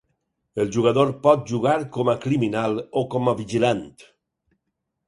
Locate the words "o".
3.03-3.05